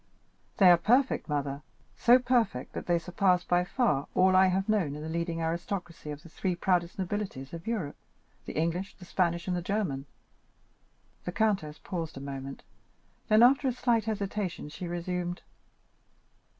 "They 0.57 0.71
are 0.71 0.77
perfect 0.79 1.29
mother, 1.29 1.61
so 1.95 2.17
perfect, 2.17 2.73
that 2.73 2.87
they 2.87 2.97
surpass 2.97 3.43
by 3.43 3.63
far 3.63 4.07
all 4.15 4.35
I 4.35 4.47
have 4.47 4.67
known 4.67 4.95
in 4.95 5.03
the 5.03 5.07
leading 5.09 5.41
aristocracy 5.43 6.09
of 6.09 6.23
the 6.23 6.27
three 6.29 6.55
proudest 6.55 6.97
nobilities 6.97 7.53
of 7.53 7.67
Europe—the 7.67 8.53
English, 8.53 8.95
the 8.95 9.05
Spanish, 9.05 9.47
and 9.47 9.55
the 9.55 9.61
German." 9.61 10.07
The 11.25 11.31
countess 11.31 11.77
paused 11.83 12.17
a 12.17 12.19
moment; 12.19 12.63
then, 13.27 13.43
after 13.43 13.67
a 13.67 13.71
slight 13.71 14.05
hesitation, 14.05 14.69
she 14.69 14.87
resumed. 14.87 15.43